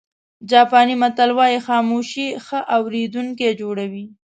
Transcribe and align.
جاپاني 0.49 0.95
متل 1.01 1.31
وایي 1.37 1.57
خاموشي 1.67 2.27
ښه 2.45 2.59
اورېدونکی 2.75 3.49
جوړوي. 3.61 4.05